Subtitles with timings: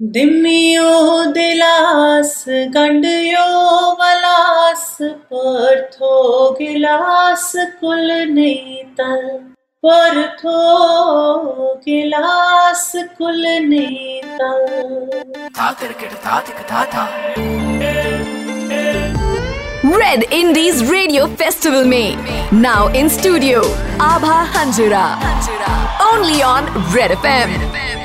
[0.00, 2.44] दिम्मियो दिलास
[2.74, 3.44] गंडयो
[4.00, 4.96] वलास
[5.32, 6.10] परथो
[6.58, 9.22] गिलास कुल नीतल
[9.84, 10.56] परथो
[11.86, 14.66] गिलास कुल नीतल
[15.58, 17.06] था क्रिकेट था तिक था था
[19.94, 23.62] Red Indies Radio Festival में now in studio
[24.10, 25.06] Abha Hanjura
[26.10, 28.03] only on Red FM.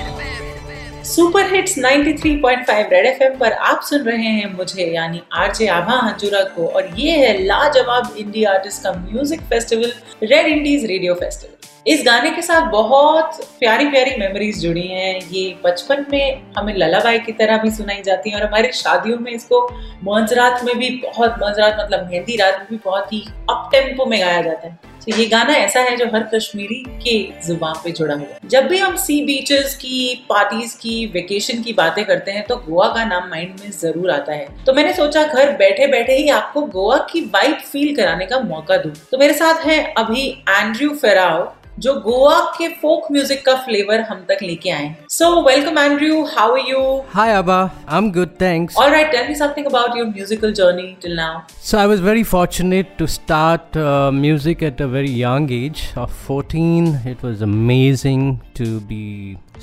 [1.10, 6.42] Super hits 93.5 Red FM पर आप सुन रहे हैं मुझे, यानी आरजे आभा हंजुरा
[6.48, 11.56] को, और ये है लाजवाब इंडी आर्टिस्ट का music festival, Red Indies Radio Festival.
[11.88, 17.20] इस गाने के साथ बहुत प्यारी प्यारी मेमोरीज जुड़ी हैं। ये बचपन में हमें ललाबाई
[17.20, 19.66] की तरह भी सुनाई जाती है, और हमारी शादियों में इसको
[20.04, 24.20] मंजरात में भी बहुत, मंजरात मतलब मेहंदी रात में भी बहुत ही अप टेंपो में
[24.20, 28.16] गाया जाता है। तो ये गाना ऐसा है जो हर कश्मीरी के ज़ुबान पे जुड़ा
[28.16, 32.56] हुआ जब भी हम सी बीचेस की पार्टीज़ की वेकेशन की बातें करते हैं तो
[32.58, 36.28] गोवा का नाम माइंड में ज़रूर आता है। तो मैंने सोचा घर बैठे बैठे ही
[36.32, 40.90] आपको गोवा की वाइब फील कराने का मौका दू। तो मेरे साथ है अभी एंड्रयू
[40.96, 41.44] फेराव
[41.80, 46.56] जो गोवा के फोक म्यूज़िक का फ्लेवर हम तक लेके आए so welcome Andrew how
[46.56, 46.80] are you
[47.14, 47.60] Hi Abba,
[47.98, 48.80] I'm good, thanks.
[48.84, 51.32] All right, tell me something about your musical journey till now.
[51.70, 56.14] So I was very fortunate to start uh, music at a very young age of
[56.28, 56.92] 14.
[57.14, 58.28] It was amazing
[58.62, 59.04] to be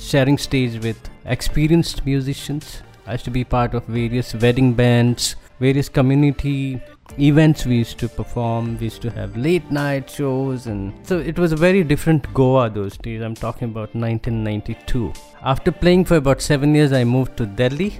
[0.09, 2.75] sharing stage with experienced musicians.
[3.05, 6.81] I used to be part of various wedding bands, various community
[7.19, 8.77] events we used to perform.
[8.77, 12.69] We used to have late night shows, and so it was a very different Goa
[12.69, 13.21] those days.
[13.21, 15.13] I'm talking about 1992.
[15.41, 17.99] After playing for about seven years, I moved to Delhi,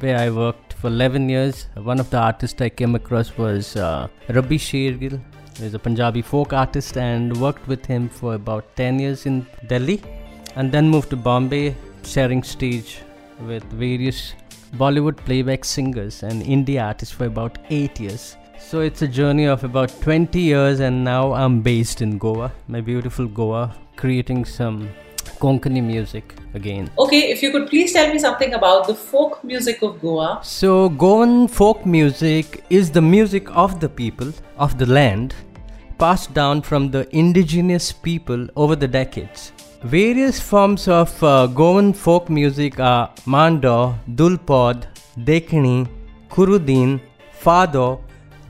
[0.00, 1.68] where I worked for 11 years.
[1.74, 5.20] One of the artists I came across was uh, Rabi Shergill.
[5.58, 10.02] He's a Punjabi folk artist, and worked with him for about 10 years in Delhi,
[10.56, 13.00] and then moved to Bombay, sharing stage
[13.46, 14.34] with various
[14.76, 18.36] Bollywood playback singers and indie artists for about 8 years.
[18.68, 22.80] So it's a journey of about 20 years, and now I'm based in Goa, my
[22.80, 24.88] beautiful Goa, creating some
[25.40, 26.90] Konkani music again.
[26.98, 30.40] Okay, if you could please tell me something about the folk music of Goa.
[30.42, 35.34] So, Goan folk music is the music of the people, of the land,
[35.98, 39.52] passed down from the indigenous people over the decades.
[39.82, 44.86] Various forms of uh, Goan folk music are Mando, Dulpod,
[45.18, 45.88] Dekini,
[46.30, 47.00] Kurudin,
[47.42, 48.00] Fado,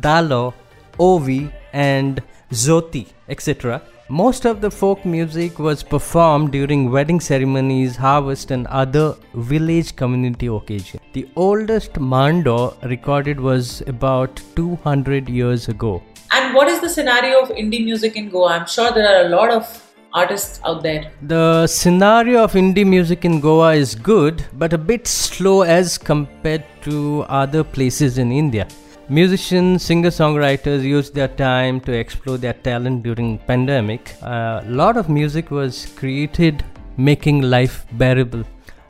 [0.02, 0.52] Dalo,
[0.98, 3.80] Ovi, and Zoti, etc.
[4.08, 10.48] Most of the folk music was performed during wedding ceremonies, harvest, and other village community
[10.48, 11.00] occasions.
[11.14, 16.02] The oldest Mando recorded was about 200 years ago.
[16.32, 18.52] And what is the scenario of indie music in Goa?
[18.58, 19.64] I'm sure there are a lot of
[20.12, 21.10] artists out there.
[21.22, 26.64] The scenario of indie music in Goa is good, but a bit slow as compared
[26.82, 28.66] to other places in India.
[29.11, 34.13] Musicians, singer-songwriters used their time to explore their talent during pandemic.
[34.21, 36.65] A lot of music was created
[36.97, 38.43] making life bearable,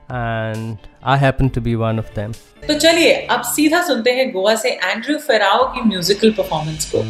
[0.10, 2.34] and I happen to be one of them.
[2.68, 7.04] तो चलिए अब सीधा सुनते हैं गोवा से Andrew Pharaoh की musical performance को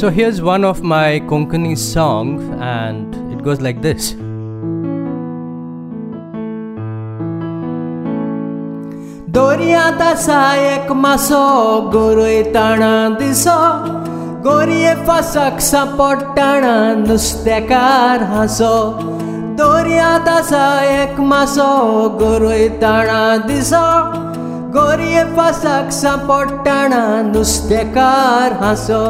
[0.00, 4.14] So here's one of my Konkani songs, and it goes like this.
[9.32, 13.58] Doriata saek maso goroi tana diso
[14.42, 16.74] Gorie fasak sapotana
[17.06, 18.76] nustekar haso
[19.56, 21.70] Doriata saek maso
[22.18, 23.86] goroi tana diso
[24.72, 29.02] Gorie fasak sapotana nustekar haso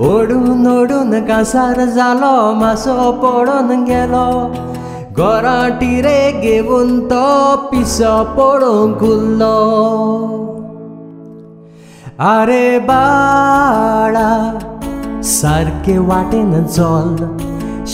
[0.00, 4.28] ओढून ओढून कासार जालो मासो पडून गेलो
[5.16, 7.24] घराटी रे घेऊन तो
[7.70, 9.56] पिसो पडूंक उरलो
[12.28, 14.30] आरे बाळा
[15.34, 17.10] सारके वाटेन चल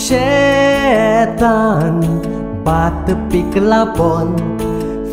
[0.03, 2.01] शेतान
[2.65, 4.29] भात पिकला पण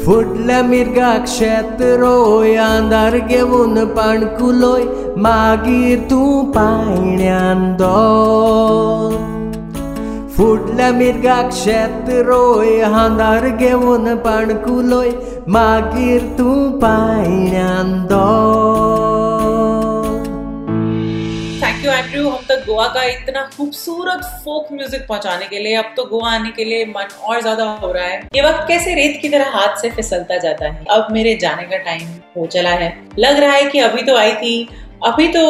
[0.06, 4.84] फुडल्या मिरगाक शेत रोय अंधार घेऊन पाणकुलोय
[5.24, 8.47] मागीर तूं पायण्यान दोल
[10.39, 15.09] फुडल्या मिरगाक शेत रोय हांदार घेऊन पाणकुलोय
[15.49, 17.89] मागीर तूं पायण्यान
[22.19, 26.51] हम तक गोवा का इतना खूबसूरत फोक म्यूज़िक पहुँचाने के लिए, अब तो गोवा आने
[26.51, 29.77] के लिए मन और ज़्यादा हो रहा है। ये वक्त कैसे रेत की तरह हाथ
[29.77, 30.85] से फिसलता जाता है?
[30.91, 32.07] अब मेरे जाने का टाइम
[32.37, 34.69] हो चला है। लग रहा है कि अभी तो आई थी।
[35.07, 35.43] अभी तो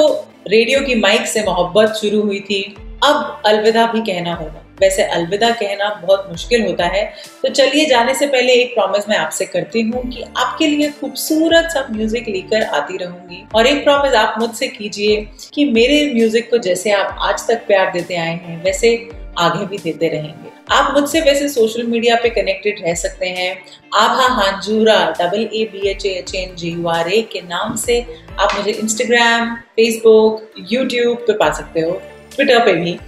[0.49, 2.63] रेडियो की माइक से मोहब्बत शुरू हुई थी।
[3.05, 7.05] अब अलविदा भी कहना होगा। वैसे अलविदा कहना बहुत मुश्किल होता है।
[7.43, 11.71] तो चलिए जाने से पहले एक प्रॉमिस मैं आपसे करती हूँ कि आपके लिए खूबसूरत
[11.71, 15.17] सा म्यूज़िक लेकर आती रहूँगी। और एक प्रॉमिस आप मुझसे कीजिए
[15.55, 18.97] कि मेरे म्यूज़िक को जैसे आप आज तक प्यार देते आए हैं, वैसे
[19.39, 23.53] आगे भी देते रहेंगे। आप मुझसे वैसे सोशल मीडिया पे कनेक्टेड रह सकते हैं।
[23.97, 28.01] Abha Hanjura double A B H H N G U R A के नाम से
[28.41, 32.01] आप मुझे इंस्टाग्राम फेसबुक यूट्यूब पे पा सकते हो।
[32.35, 32.99] ट्विटर पे भी।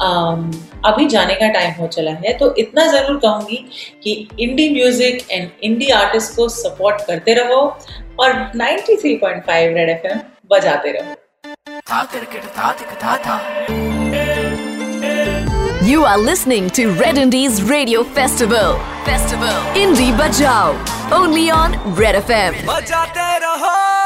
[0.00, 3.56] अभी जाने का टाइम हो चला है तो इतना ज़रूर कहूँगी
[4.04, 7.60] कि indie music and indie artist को सपोर्ट करते रहो
[8.20, 10.20] और 93.5 रेड एफएम
[10.50, 11.18] बजाते रहो
[15.82, 18.76] You are listening to Red Indies Radio Festival.
[19.04, 19.56] Festival.
[19.76, 20.76] Indie Bajao.
[21.12, 22.60] Only on Red FM.
[22.66, 23.99] बजाते रहो